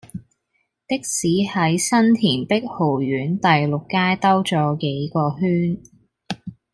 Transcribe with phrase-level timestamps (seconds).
[0.87, 5.79] 的士喺新田碧豪苑第六街兜左幾個圈